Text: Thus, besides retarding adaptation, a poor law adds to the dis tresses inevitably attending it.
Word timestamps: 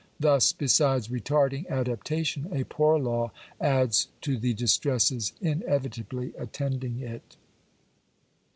Thus, 0.19 0.51
besides 0.51 1.09
retarding 1.09 1.67
adaptation, 1.69 2.47
a 2.51 2.65
poor 2.65 2.97
law 2.97 3.31
adds 3.59 4.07
to 4.21 4.35
the 4.35 4.55
dis 4.55 4.79
tresses 4.79 5.33
inevitably 5.41 6.33
attending 6.39 7.01
it. 7.01 7.37